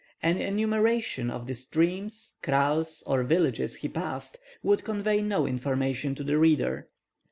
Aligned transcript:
An 0.23 0.37
enumeration 0.37 1.29
of 1.29 1.45
the 1.45 1.53
streams, 1.53 2.35
kraals, 2.41 3.03
or 3.05 3.21
villages 3.21 3.75
he 3.75 3.87
passed 3.87 4.39
would 4.63 4.83
convey 4.83 5.21
no 5.21 5.45
information 5.45 6.15
to 6.15 6.23
the 6.23 6.39
reader. 6.39 6.89